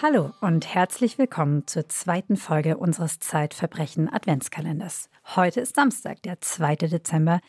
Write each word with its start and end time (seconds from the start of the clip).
Hallo 0.00 0.30
und 0.40 0.72
herzlich 0.72 1.18
willkommen 1.18 1.66
zur 1.66 1.88
zweiten 1.88 2.36
Folge 2.36 2.76
unseres 2.76 3.18
Zeitverbrechen 3.18 4.08
Adventskalenders. 4.08 5.10
Heute 5.34 5.60
ist 5.60 5.74
Samstag, 5.74 6.22
der 6.22 6.40
2. 6.40 6.76
Dezember. 6.76 7.40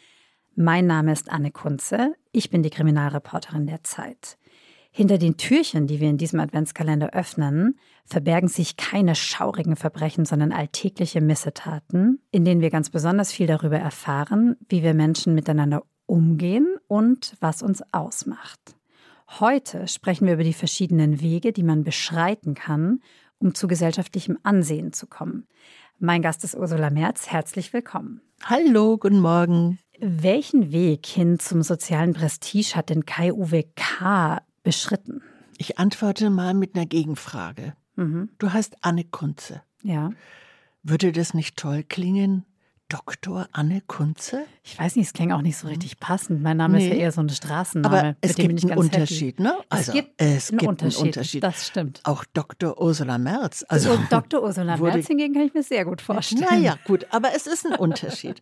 Mein 0.55 0.87
Name 0.87 1.11
ist 1.11 1.29
Anne 1.29 1.51
Kunze. 1.51 2.15
Ich 2.31 2.49
bin 2.49 2.63
die 2.63 2.71
Kriminalreporterin 2.71 3.67
der 3.67 3.83
Zeit. 3.83 4.39
Hinter 4.89 5.19
den 5.19 5.37
Türchen, 5.37 5.85
die 5.85 5.99
wir 5.99 6.09
in 6.09 6.17
diesem 6.17 6.39
Adventskalender 6.39 7.11
öffnen, 7.13 7.77
verbergen 8.05 8.49
sich 8.49 8.77
keine 8.77 9.13
schaurigen 9.13 9.75
Verbrechen, 9.75 10.25
sondern 10.25 10.51
alltägliche 10.51 11.21
Missetaten, 11.21 12.19
in 12.31 12.45
denen 12.45 12.61
wir 12.61 12.71
ganz 12.71 12.89
besonders 12.89 13.31
viel 13.31 13.45
darüber 13.45 13.77
erfahren, 13.77 14.57
wie 14.69 14.81
wir 14.81 14.95
Menschen 14.95 15.35
miteinander 15.35 15.83
umgehen 16.07 16.77
und 16.87 17.35
was 17.41 17.61
uns 17.61 17.83
ausmacht. 17.93 18.78
Heute 19.37 19.87
sprechen 19.87 20.25
wir 20.25 20.33
über 20.33 20.43
die 20.43 20.53
verschiedenen 20.53 21.21
Wege, 21.21 21.53
die 21.53 21.63
man 21.63 21.83
beschreiten 21.83 22.55
kann, 22.55 23.01
um 23.37 23.53
zu 23.53 23.67
gesellschaftlichem 23.67 24.39
Ansehen 24.43 24.91
zu 24.91 25.05
kommen. 25.05 25.47
Mein 25.99 26.21
Gast 26.21 26.43
ist 26.43 26.55
Ursula 26.55 26.89
Merz. 26.89 27.27
Herzlich 27.27 27.71
willkommen. 27.71 28.21
Hallo, 28.43 28.97
guten 28.97 29.19
Morgen. 29.19 29.77
Welchen 29.99 30.71
Weg 30.71 31.05
hin 31.05 31.39
zum 31.39 31.61
sozialen 31.61 32.13
Prestige 32.13 32.75
hat 32.75 32.89
denn 32.89 33.05
Kai-Uwe 33.05 33.65
K. 33.75 34.41
beschritten? 34.63 35.21
Ich 35.57 35.77
antworte 35.77 36.29
mal 36.29 36.53
mit 36.53 36.75
einer 36.75 36.85
Gegenfrage. 36.85 37.73
Mhm. 37.97 38.29
Du 38.39 38.51
heißt 38.51 38.77
Anne 38.81 39.03
Kunze. 39.03 39.61
Ja. 39.83 40.09
Würde 40.81 41.11
das 41.11 41.33
nicht 41.33 41.55
toll 41.55 41.83
klingen, 41.83 42.45
Dr. 42.89 43.47
Anne 43.51 43.81
Kunze? 43.85 44.45
Ich 44.63 44.77
weiß 44.79 44.95
nicht, 44.95 45.05
es 45.05 45.13
klingt 45.13 45.31
auch 45.31 45.43
nicht 45.43 45.57
so 45.57 45.67
richtig 45.67 45.99
passend. 45.99 46.41
Mein 46.41 46.57
Name 46.57 46.77
nee. 46.77 46.87
ist 46.87 46.93
ja 46.93 46.99
eher 46.99 47.11
so 47.11 47.21
ein 47.21 47.29
Straßenname. 47.29 47.97
Aber 47.99 48.15
es 48.21 48.35
gibt 48.35 48.63
einen 48.63 48.77
Unterschied, 48.77 49.37
happy. 49.37 49.43
ne? 49.43 49.57
Also, 49.69 49.91
es 49.91 49.95
gibt, 49.95 50.13
es 50.17 50.49
einen, 50.49 50.57
gibt 50.57 50.69
Unterschied. 50.69 50.99
einen 50.99 51.07
Unterschied. 51.07 51.43
Das 51.43 51.67
stimmt. 51.67 52.01
Auch 52.03 52.25
Dr. 52.33 52.81
Ursula 52.81 53.19
Merz. 53.19 53.63
Also 53.69 53.91
Und 53.91 54.11
Dr. 54.11 54.41
Ursula 54.41 54.75
Merz 54.75 55.07
hingegen 55.07 55.35
kann 55.35 55.43
ich 55.43 55.53
mir 55.53 55.63
sehr 55.63 55.85
gut 55.85 56.01
vorstellen. 56.01 56.45
Naja, 56.49 56.79
gut, 56.85 57.05
aber 57.11 57.29
es 57.35 57.45
ist 57.45 57.65
ein 57.65 57.75
Unterschied. 57.75 58.41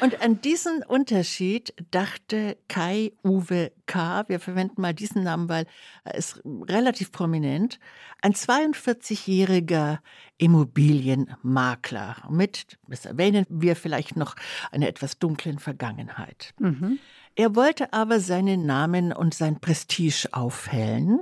Und 0.00 0.22
an 0.22 0.40
diesen 0.40 0.84
Unterschied 0.84 1.74
dachte 1.90 2.56
Kai 2.68 3.12
Uwe 3.24 3.72
K., 3.86 4.24
wir 4.28 4.38
verwenden 4.38 4.80
mal 4.80 4.94
diesen 4.94 5.24
Namen, 5.24 5.48
weil 5.48 5.66
er 6.04 6.14
ist 6.14 6.40
relativ 6.46 7.10
prominent, 7.10 7.80
ein 8.22 8.32
42-jähriger 8.32 9.98
Immobilienmakler 10.38 12.16
mit, 12.30 12.78
das 12.88 13.04
erwähnen 13.04 13.44
wir 13.48 13.76
vielleicht 13.76 14.16
noch, 14.16 14.36
einer 14.70 14.88
etwas 14.88 15.18
dunklen 15.18 15.58
Vergangenheit. 15.58 16.54
Mhm. 16.58 16.98
Er 17.34 17.54
wollte 17.54 17.92
aber 17.92 18.20
seinen 18.20 18.66
Namen 18.66 19.12
und 19.12 19.34
sein 19.34 19.60
Prestige 19.60 20.28
aufhellen 20.32 21.20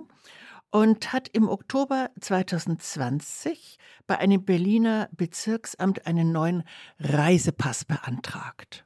und 0.70 1.12
hat 1.12 1.28
im 1.28 1.48
Oktober 1.48 2.11
2020 2.20 3.78
bei 4.06 4.19
einem 4.19 4.44
Berliner 4.44 5.09
Bezirksamt 5.12 6.06
einen 6.06 6.33
neuen 6.33 6.64
Reisepass 6.98 7.84
beantragt. 7.84 8.84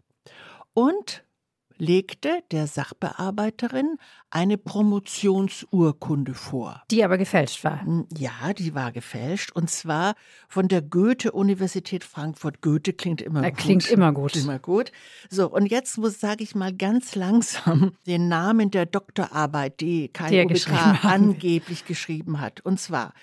Und 0.73 1.25
legte 1.81 2.43
der 2.53 2.67
Sachbearbeiterin 2.67 3.97
eine 4.31 4.59
Promotionsurkunde 4.59 6.35
vor. 6.35 6.83
Die 6.91 7.03
aber 7.03 7.19
gefälscht 7.19 7.65
war. 7.65 7.85
Ja, 8.17 8.53
die 8.57 8.75
war 8.75 8.93
gefälscht. 8.93 9.51
Und 9.53 9.71
zwar 9.71 10.15
von 10.49 10.69
der 10.69 10.83
Goethe-Universität 10.83 12.05
Frankfurt. 12.05 12.61
Goethe 12.61 12.93
klingt 12.93 13.23
immer 13.23 13.43
er 13.43 13.51
gut. 13.51 13.59
Klingt 13.59 13.91
immer 13.91 14.13
gut. 14.13 14.37
Immer 14.37 14.59
gut. 14.59 14.93
So, 15.31 15.51
und 15.51 15.67
jetzt 15.67 15.99
muss, 15.99 16.21
sage 16.21 16.45
ich 16.45 16.55
mal 16.55 16.73
ganz 16.73 17.15
langsam, 17.15 17.93
den 18.07 18.29
Namen 18.29 18.71
der 18.71 18.87
Doktorarbeit, 18.87 19.81
die 19.81 20.09
Kai 20.09 20.45
UBK 20.45 21.05
angeblich 21.05 21.87
geschrieben 21.87 22.41
hat. 22.41 22.61
Und 22.61 22.79
zwar 22.79 23.15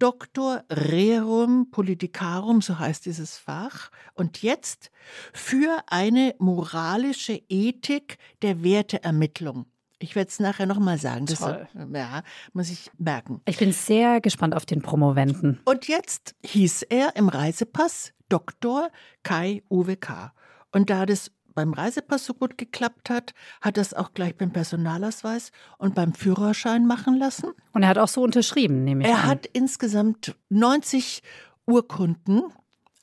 Doktor 0.00 0.64
Rerum 0.70 1.70
Politicarum, 1.70 2.60
so 2.60 2.78
heißt 2.78 3.06
dieses 3.06 3.38
Fach, 3.38 3.90
und 4.14 4.42
jetzt 4.42 4.90
für 5.32 5.82
eine 5.86 6.34
moralische 6.38 7.40
Ethik 7.48 8.03
der 8.42 8.62
Werteermittlung. 8.62 9.66
Ich 9.98 10.16
werde 10.16 10.28
es 10.28 10.40
nachher 10.40 10.66
nochmal 10.66 10.98
sagen. 10.98 11.26
Das 11.26 11.38
Toll. 11.38 11.66
ja, 11.94 12.22
muss 12.52 12.70
ich 12.70 12.90
merken. 12.98 13.40
Ich 13.46 13.58
bin 13.58 13.72
sehr 13.72 14.20
gespannt 14.20 14.54
auf 14.54 14.66
den 14.66 14.82
Promoventen. 14.82 15.60
Und 15.64 15.88
jetzt 15.88 16.34
hieß 16.44 16.82
er 16.82 17.16
im 17.16 17.28
Reisepass 17.28 18.12
Dr. 18.28 18.90
Kai 19.22 19.62
Uwe 19.70 19.96
K. 19.96 20.32
Und 20.72 20.90
da 20.90 21.06
das 21.06 21.30
beim 21.54 21.72
Reisepass 21.72 22.26
so 22.26 22.34
gut 22.34 22.58
geklappt 22.58 23.10
hat, 23.10 23.32
hat 23.60 23.76
das 23.76 23.94
auch 23.94 24.12
gleich 24.12 24.36
beim 24.36 24.52
Personalausweis 24.52 25.52
und 25.78 25.94
beim 25.94 26.12
Führerschein 26.12 26.86
machen 26.86 27.16
lassen. 27.16 27.52
Und 27.72 27.82
er 27.82 27.88
hat 27.88 27.98
auch 27.98 28.08
so 28.08 28.22
unterschrieben, 28.22 28.84
nehme 28.84 29.04
ich 29.04 29.08
er 29.10 29.16
an. 29.16 29.22
Er 29.22 29.26
hat 29.28 29.46
insgesamt 29.52 30.36
90 30.48 31.22
Urkunden, 31.66 32.42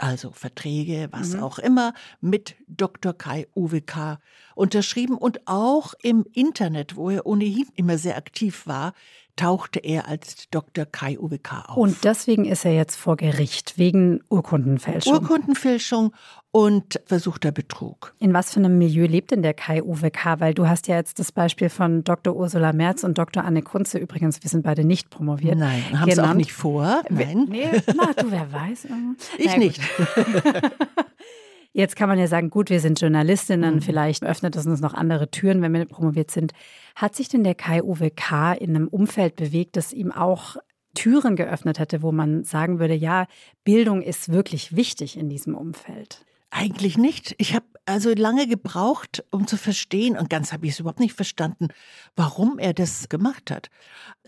also 0.01 0.31
Verträge, 0.31 1.09
was 1.11 1.35
mhm. 1.35 1.43
auch 1.43 1.59
immer, 1.59 1.93
mit 2.21 2.55
Dr. 2.67 3.13
Kai 3.13 3.47
UWK 3.55 4.17
unterschrieben 4.55 5.15
und 5.15 5.47
auch 5.47 5.93
im 6.01 6.25
Internet, 6.33 6.95
wo 6.95 7.09
er 7.09 7.25
ohnehin 7.25 7.67
immer 7.75 7.97
sehr 7.97 8.17
aktiv 8.17 8.65
war, 8.65 8.93
tauchte 9.35 9.79
er 9.79 10.07
als 10.07 10.49
Dr. 10.51 10.85
Kai 10.85 11.17
UWK 11.19 11.69
auf. 11.69 11.77
Und 11.77 12.03
deswegen 12.03 12.45
ist 12.45 12.65
er 12.65 12.73
jetzt 12.73 12.95
vor 12.95 13.17
Gericht 13.17 13.77
wegen 13.77 14.21
Urkundenfälschung. 14.29 15.13
Urkundenfälschung 15.13 16.13
und 16.51 16.99
versuchter 17.05 17.51
Betrug. 17.51 18.13
In 18.19 18.33
was 18.33 18.53
für 18.53 18.59
einem 18.59 18.77
Milieu 18.77 19.05
lebt 19.05 19.31
denn 19.31 19.41
der 19.41 19.53
Kai 19.53 19.81
UWK? 19.81 20.39
Weil 20.39 20.53
du 20.53 20.67
hast 20.67 20.87
ja 20.87 20.95
jetzt 20.95 21.19
das 21.19 21.31
Beispiel 21.31 21.69
von 21.69 22.03
Dr. 22.03 22.35
Ursula 22.35 22.73
Merz 22.73 23.03
und 23.03 23.17
Dr. 23.17 23.43
Anne 23.43 23.61
Kunze. 23.61 23.97
Übrigens, 23.97 24.43
wir 24.43 24.49
sind 24.49 24.63
beide 24.63 24.83
nicht 24.83 25.09
promoviert. 25.09 25.57
Nein, 25.57 25.99
haben 25.99 26.09
es 26.09 26.19
auch 26.19 26.33
nicht 26.33 26.51
vor. 26.51 27.03
Nein. 27.09 27.47
Nee, 27.49 27.69
na, 27.95 28.11
du, 28.13 28.31
wer 28.31 28.51
weiß. 28.51 28.87
Ich 29.37 29.45
naja, 29.45 29.59
nicht. 29.59 29.81
Jetzt 31.73 31.95
kann 31.95 32.09
man 32.09 32.19
ja 32.19 32.27
sagen, 32.27 32.49
gut, 32.49 32.69
wir 32.69 32.81
sind 32.81 32.99
Journalistinnen, 32.99 33.75
mhm. 33.75 33.81
vielleicht 33.81 34.23
öffnet 34.23 34.55
es 34.55 34.65
uns 34.65 34.81
noch 34.81 34.93
andere 34.93 35.31
Türen, 35.31 35.61
wenn 35.61 35.73
wir 35.73 35.85
promoviert 35.85 36.29
sind. 36.29 36.51
Hat 36.95 37.15
sich 37.15 37.29
denn 37.29 37.43
der 37.43 37.55
Kai 37.55 37.81
Uwe 37.81 38.11
K. 38.11 38.53
in 38.53 38.75
einem 38.75 38.87
Umfeld 38.89 39.37
bewegt, 39.37 39.77
das 39.77 39.93
ihm 39.93 40.11
auch 40.11 40.57
Türen 40.93 41.37
geöffnet 41.37 41.79
hätte, 41.79 42.01
wo 42.01 42.11
man 42.11 42.43
sagen 42.43 42.79
würde, 42.79 42.93
ja, 42.93 43.27
Bildung 43.63 44.01
ist 44.01 44.31
wirklich 44.31 44.75
wichtig 44.75 45.17
in 45.17 45.29
diesem 45.29 45.55
Umfeld? 45.55 46.25
Eigentlich 46.49 46.97
nicht. 46.97 47.33
Ich 47.37 47.55
habe 47.55 47.65
also 47.85 48.11
lange 48.13 48.45
gebraucht, 48.45 49.23
um 49.31 49.47
zu 49.47 49.55
verstehen, 49.55 50.17
und 50.17 50.29
ganz 50.29 50.51
habe 50.51 50.65
ich 50.65 50.73
es 50.73 50.79
überhaupt 50.81 50.99
nicht 50.99 51.15
verstanden, 51.15 51.69
warum 52.17 52.59
er 52.59 52.73
das 52.73 53.07
gemacht 53.07 53.49
hat. 53.49 53.69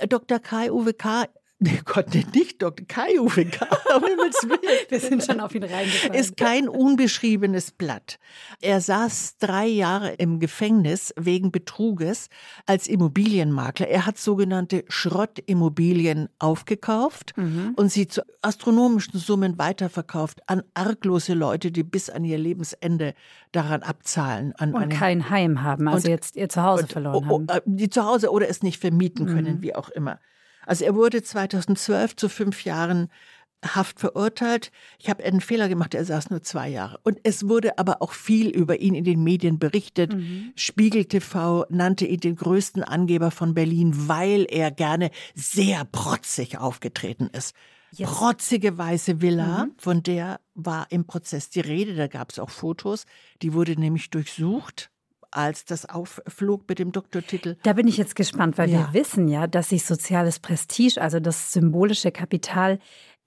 Dr. 0.07 0.39
Kai 0.39 0.71
Uwe 0.71 0.93
K. 0.93 1.25
Nee, 1.63 1.79
Gott, 1.85 2.13
nicht 2.13 2.61
Dr. 2.61 2.85
Kai 2.85 3.21
Uwe 3.21 3.45
K. 3.45 3.65
Wir 4.89 4.99
sind 4.99 5.23
schon 5.23 5.39
auf 5.39 5.55
ihn 5.55 5.63
reingefallen. 5.63 6.13
Ist 6.13 6.35
kein 6.35 6.67
unbeschriebenes 6.67 7.71
Blatt. 7.71 8.19
Er 8.59 8.81
saß 8.81 9.37
drei 9.37 9.67
Jahre 9.67 10.11
im 10.11 10.41
Gefängnis 10.41 11.13
wegen 11.17 11.53
Betruges 11.53 12.27
als 12.65 12.87
Immobilienmakler. 12.87 13.87
Er 13.87 14.05
hat 14.05 14.17
sogenannte 14.17 14.83
Schrottimmobilien 14.89 16.27
aufgekauft 16.37 17.31
mhm. 17.37 17.71
und 17.77 17.89
sie 17.89 18.09
zu 18.09 18.23
astronomischen 18.41 19.17
Summen 19.17 19.57
weiterverkauft 19.57 20.41
an 20.47 20.63
arglose 20.73 21.33
Leute, 21.33 21.71
die 21.71 21.83
bis 21.83 22.09
an 22.09 22.25
ihr 22.25 22.37
Lebensende 22.37 23.13
daran 23.53 23.83
abzahlen. 23.83 24.51
An 24.57 24.73
und 24.73 24.89
kein 24.89 25.29
Heim 25.29 25.63
haben, 25.63 25.87
also 25.87 26.07
und, 26.07 26.11
jetzt 26.11 26.35
ihr 26.35 26.49
Zuhause 26.49 26.87
verloren 26.87 27.25
haben. 27.29 27.47
Äh, 27.47 27.61
die 27.65 27.89
zu 27.89 28.03
Hause 28.03 28.31
oder 28.31 28.49
es 28.49 28.63
nicht 28.63 28.81
vermieten 28.81 29.27
können, 29.27 29.57
mhm. 29.57 29.61
wie 29.61 29.75
auch 29.75 29.87
immer. 29.87 30.19
Also 30.65 30.85
er 30.85 30.95
wurde 30.95 31.23
2012 31.23 32.15
zu 32.15 32.29
fünf 32.29 32.63
Jahren 32.63 33.09
Haft 33.63 33.99
verurteilt. 33.99 34.71
Ich 34.99 35.09
habe 35.09 35.23
einen 35.23 35.41
Fehler 35.41 35.69
gemacht, 35.69 35.93
er 35.93 36.03
saß 36.03 36.29
nur 36.29 36.41
zwei 36.41 36.67
Jahre. 36.67 36.99
Und 37.03 37.19
es 37.23 37.47
wurde 37.47 37.77
aber 37.77 38.01
auch 38.01 38.11
viel 38.11 38.49
über 38.49 38.79
ihn 38.81 38.93
in 38.93 39.05
den 39.05 39.23
Medien 39.23 39.59
berichtet. 39.59 40.13
Mhm. 40.13 40.51
Spiegel 40.55 41.05
TV 41.05 41.65
nannte 41.69 42.05
ihn 42.05 42.19
den 42.19 42.35
größten 42.35 42.83
Angeber 42.83 43.31
von 43.31 43.53
Berlin, 43.53 43.93
weil 44.07 44.45
er 44.49 44.71
gerne 44.71 45.11
sehr 45.33 45.85
protzig 45.85 46.57
aufgetreten 46.57 47.29
ist. 47.31 47.55
Yes. 47.95 48.09
Protzige 48.09 48.77
weiße 48.77 49.21
Villa, 49.21 49.65
mhm. 49.65 49.71
von 49.77 50.01
der 50.01 50.39
war 50.55 50.87
im 50.89 51.05
Prozess 51.05 51.49
die 51.49 51.59
Rede, 51.59 51.95
da 51.95 52.07
gab 52.07 52.31
es 52.31 52.39
auch 52.39 52.49
Fotos. 52.49 53.05
Die 53.43 53.53
wurde 53.53 53.79
nämlich 53.79 54.09
durchsucht 54.09 54.89
als 55.35 55.65
das 55.65 55.87
aufflog 55.89 56.63
mit 56.67 56.79
dem 56.79 56.91
Doktortitel. 56.91 57.57
Da 57.63 57.73
bin 57.73 57.87
ich 57.87 57.97
jetzt 57.97 58.15
gespannt, 58.15 58.57
weil 58.57 58.69
ja. 58.69 58.79
wir 58.79 59.01
wissen 59.01 59.27
ja, 59.27 59.47
dass 59.47 59.69
sich 59.69 59.85
soziales 59.85 60.39
Prestige, 60.39 61.01
also 61.01 61.19
das 61.19 61.53
symbolische 61.53 62.11
Kapital, 62.11 62.79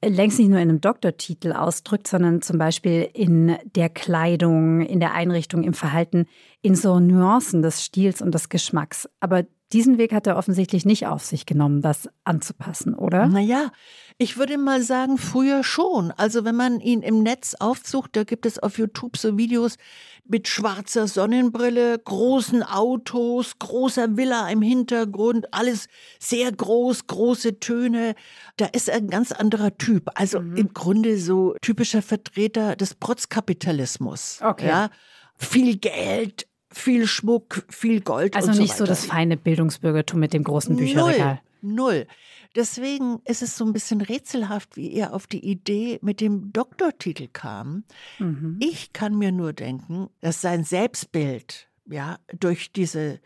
längst 0.05 0.39
nicht 0.39 0.49
nur 0.49 0.59
in 0.59 0.69
einem 0.69 0.81
Doktortitel 0.81 1.53
ausdrückt, 1.53 2.07
sondern 2.07 2.43
zum 2.43 2.59
Beispiel 2.59 3.09
in 3.13 3.57
der 3.75 3.89
Kleidung, 3.89 4.81
in 4.83 5.01
der 5.01 5.15
Einrichtung, 5.15 5.63
im 5.63 5.75
Verhalten, 5.75 6.27
in 6.63 6.75
so 6.75 7.01
Nuancen 7.01 7.63
des 7.63 7.85
Stils 7.85 8.21
und 8.21 8.35
des 8.35 8.49
Geschmacks. 8.49 9.09
Aber 9.21 9.45
Diesen 9.73 9.99
Weg 9.99 10.13
hat 10.13 10.29
er 10.29 10.37
offensichtlich 10.37 10.85
nicht 10.85 11.09
auf 11.09 11.25
sich 11.25 11.45
genommen, 11.45 11.83
das 11.83 12.09
anzupassen, 12.23 12.95
oder? 12.95 13.27
Naja, 13.27 13.73
ich 14.17 14.37
würde 14.37 14.59
mal 14.59 14.81
sagen, 14.81 15.19
früher 15.19 15.65
schon. 15.65 16.13
Also 16.13 16.45
wenn 16.45 16.55
man 16.55 16.79
ihn 16.79 17.03
im 17.03 17.25
Netz 17.25 17.55
aufsucht, 17.59 18.15
da 18.15 18.23
gibt 18.23 18.47
es 18.47 18.61
auf 18.61 18.79
YouTube 18.79 19.17
so 19.17 19.37
Videos 19.37 19.77
mit 20.25 20.47
schwarzer 20.47 21.09
Sonnenbrille, 21.09 21.99
großen 21.99 22.63
Autos, 22.63 23.59
großer 23.59 24.17
Villa 24.17 24.49
im 24.51 24.63
Hintergrund, 24.63 25.53
alles 25.53 25.89
sehr 26.21 26.53
groß, 26.53 27.09
große 27.09 27.59
Töne. 27.59 28.15
Da 28.57 28.67
ist 28.67 28.89
er 28.89 28.97
ein 28.97 29.09
ganz 29.09 29.33
anderer 29.33 29.77
Typ. 29.77 30.11
Also 30.15 30.41
mhm. 30.41 30.57
im 30.57 30.75
Grunde 30.75 31.19
so 31.19 31.57
typischer 31.61 32.03
Vertreter 32.03 32.77
des 32.77 32.95
Protzkapitalismus. 32.95 34.39
Okay. 34.43 34.69
Ja? 34.69 34.91
Viel 35.37 35.77
Geld, 35.77 36.47
viel 36.77 37.07
Schmuck, 37.07 37.65
viel 37.69 38.01
Gold. 38.01 38.37
Also 38.37 38.51
und 38.51 38.59
nicht 38.59 38.73
so, 38.73 38.85
so 38.85 38.87
das 38.87 39.07
feine 39.07 39.37
Bildungsbürgertum 39.37 40.21
mit 40.21 40.33
dem 40.33 40.45
großen 40.45 40.77
Bücherregal. 40.77 41.41
Null, 41.63 41.75
null. 41.75 42.07
Deswegen 42.55 43.21
ist 43.25 43.43
es 43.43 43.57
so 43.57 43.65
ein 43.65 43.73
bisschen 43.73 44.01
rätselhaft, 44.01 44.77
wie 44.77 44.93
er 44.93 45.13
auf 45.13 45.27
die 45.27 45.45
Idee 45.45 45.99
mit 46.01 46.21
dem 46.21 46.53
Doktortitel 46.53 47.29
kam. 47.31 47.85
Mhm. 48.19 48.59
Ich 48.61 48.95
kann 48.95 49.17
mir 49.17 49.31
nur 49.31 49.53
denken, 49.53 50.09
dass 50.21 50.41
sein 50.41 50.65
Selbstbild 50.65 51.69
ja 51.87 52.19
durch 52.39 52.73
diese 52.73 53.21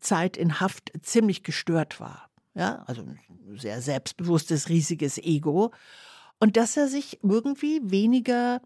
Zeit 0.00 0.36
in 0.36 0.60
Haft 0.60 0.92
ziemlich 1.02 1.42
gestört 1.42 2.00
war. 2.00 2.30
Ja, 2.54 2.82
also 2.86 3.02
ein 3.02 3.18
sehr 3.56 3.82
selbstbewusstes, 3.82 4.68
riesiges 4.68 5.18
Ego. 5.18 5.72
Und 6.38 6.56
dass 6.56 6.76
er 6.76 6.88
sich 6.88 7.18
irgendwie 7.22 7.80
weniger 7.84 8.62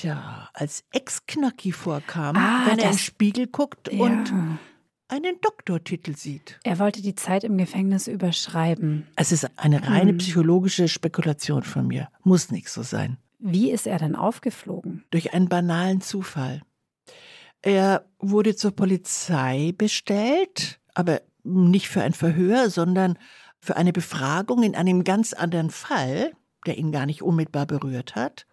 tja, 0.00 0.48
als 0.54 0.84
Ex-Knacki 0.92 1.72
vorkam, 1.72 2.36
Ah, 2.36 2.60
wenn 2.66 2.66
er 2.66 2.72
in 2.72 2.78
den 2.78 2.90
das- 2.92 3.00
Spiegel 3.00 3.46
guckt 3.46 3.92
Ja. 3.92 4.04
und 4.04 4.32
einen 5.08 5.40
Doktortitel 5.40 6.16
sieht. 6.16 6.58
Er 6.64 6.78
wollte 6.78 7.00
die 7.02 7.14
Zeit 7.14 7.44
im 7.44 7.56
Gefängnis 7.58 8.08
überschreiben. 8.08 9.06
Es 9.16 9.30
ist 9.32 9.48
eine 9.58 9.86
reine 9.88 10.12
Mhm. 10.14 10.18
psychologische 10.18 10.88
Spekulation 10.88 11.62
von 11.62 11.86
mir. 11.86 12.08
Muss 12.24 12.50
nicht 12.50 12.68
so 12.68 12.82
sein. 12.82 13.16
Wie 13.38 13.70
ist 13.70 13.86
er 13.86 13.98
denn 13.98 14.16
aufgeflogen? 14.16 15.04
Durch 15.10 15.32
einen 15.34 15.48
banalen 15.48 16.00
Zufall. 16.00 16.62
Er 17.62 18.04
wurde 18.18 18.56
zur 18.56 18.72
Polizei 18.72 19.72
bestellt, 19.76 20.80
aber 20.94 21.20
nicht 21.44 21.88
für 21.88 22.02
ein 22.02 22.12
Verhör, 22.14 22.70
sondern 22.70 23.18
für 23.60 23.76
eine 23.76 23.92
Befragung 23.92 24.62
in 24.62 24.74
einem 24.74 25.04
ganz 25.04 25.32
anderen 25.32 25.70
Fall, 25.70 26.32
der 26.66 26.76
ihn 26.78 26.92
gar 26.92 27.06
nicht 27.06 27.22
unmittelbar 27.22 27.66
berührt 27.66 28.14
hat. 28.16 28.46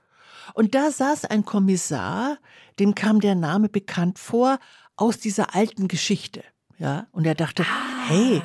Und 0.54 0.76
da 0.76 0.92
saß 0.92 1.26
ein 1.26 1.46
Kommissar, 1.46 2.38
dem 2.80 2.96
kam 2.96 3.20
der 3.20 3.36
Name 3.36 3.70
bekannt 3.70 4.20
vor 4.20 4.60
aus 4.96 5.18
dieser 5.20 5.56
alten 5.56 5.88
Geschichte. 5.88 6.44
Ja, 6.80 7.08
und 7.12 7.26
er 7.26 7.36
dachte, 7.36 7.66
hey, 8.08 8.42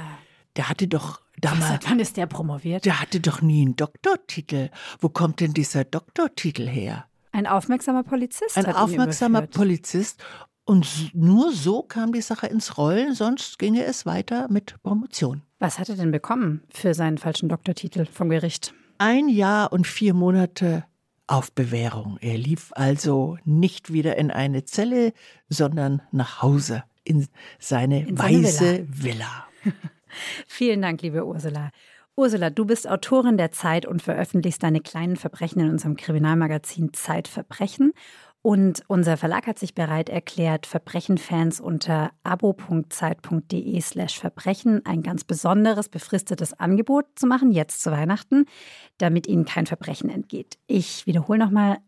der 0.57 0.69
hatte 0.69 0.87
doch 0.87 1.21
damals 1.41 1.69
Seit 1.69 1.91
wann 1.91 2.01
ist 2.01 2.17
der 2.17 2.27
promoviert? 2.27 2.85
der 2.85 3.01
hatte 3.01 3.21
doch 3.21 3.43
nie 3.43 3.63
einen 3.63 3.77
Doktortitel. 3.77 4.71
Wo 5.01 5.09
kommt 5.09 5.41
denn 5.41 5.55
dieser 5.55 5.85
Doktortitel 5.85 6.67
her? 6.67 7.07
Ein 7.33 7.47
aufmerksamer 7.47 8.03
Polizist. 8.03 8.57
Ein 8.57 8.75
aufmerksamer. 8.75 9.43
Polizist. 9.43 10.23
Und 10.65 11.15
nur 11.15 11.53
so 11.53 11.83
kam 11.83 12.13
die 12.13 12.21
Sache 12.21 12.47
ins 12.47 12.77
Rollen, 12.77 13.15
sonst 13.15 13.59
ginge 13.59 13.85
es 13.85 14.05
weiter 14.05 14.49
mit 14.51 14.75
Promotion. 14.83 15.43
Was 15.59 15.79
hat 15.79 15.89
er 15.89 15.97
denn 15.97 16.11
bekommen 16.11 16.63
für 16.71 16.93
seinen 16.93 17.17
falschen 17.17 17.49
Doktortitel 17.49 18.05
vom 18.05 18.29
Gericht? 18.29 18.75
Ein 18.99 19.29
Jahr 19.29 19.73
und 19.73 19.87
vier 19.87 20.13
Monate 20.13 20.85
auf 21.29 21.53
Bewährung. 21.53 22.19
Er 22.21 22.37
lief 22.37 22.73
also 22.75 23.39
nicht 23.45 23.93
wieder 23.93 24.17
in 24.17 24.31
eine 24.31 24.65
Zelle, 24.65 25.13
sondern 25.49 26.03
nach 26.11 26.43
Hause 26.43 26.83
in 27.05 27.29
seine 27.59 28.07
In 28.07 28.17
seine 28.17 28.43
weiße 28.45 28.87
Villa. 28.89 29.47
Vielen 30.47 30.83
Dank, 30.83 31.03
liebe 31.03 31.25
Ursula. 31.25 31.71
Ursula, 32.17 32.51
du 32.51 32.65
bist 32.65 32.89
Autorin 32.89 33.37
der 33.37 33.53
Zeit 33.53 33.87
und 33.87 34.03
veröffentlichst 34.03 34.63
deine 34.63 34.81
kleinen 34.81 35.15
Verbrechen 35.15 35.61
in 35.61 35.71
unserem 35.71 35.97
Kriminalmagazin 35.97 36.93
Zeitverbrechen. 36.93 37.93
Und 38.43 38.83
unser 38.87 39.17
Verlag 39.17 39.47
hat 39.47 39.59
sich 39.59 39.75
bereit 39.75 40.09
erklärt, 40.09 40.67
Verbrechenfans 40.67 41.61
unter 41.61 42.13
abo.zeit.de 42.23 43.81
slash 43.81 44.19
Verbrechen 44.19 44.87
ein 44.87 45.03
ganz 45.03 45.25
besonderes, 45.25 45.89
befristetes 45.89 46.55
Angebot 46.55 47.07
zu 47.17 47.27
machen, 47.27 47.51
jetzt 47.51 47.83
zu 47.83 47.91
Weihnachten, 47.91 48.47
damit 48.99 49.27
ihnen 49.27 49.45
kein 49.45 49.67
Verbrechen 49.67 50.09
entgeht. 50.09 50.59
Ich 50.67 51.07
wiederhole 51.07 51.39
nochmal 51.41 51.79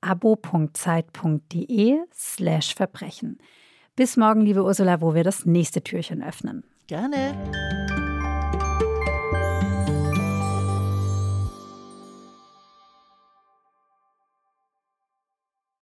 abo.zeit.de 0.00 1.98
slash 2.12 2.74
Verbrechen. 2.74 3.38
Bis 3.94 4.16
morgen, 4.16 4.40
liebe 4.40 4.64
Ursula, 4.64 5.00
wo 5.00 5.14
wir 5.14 5.24
das 5.24 5.46
nächste 5.46 5.82
Türchen 5.82 6.22
öffnen. 6.22 6.64
Gerne. 6.86 7.36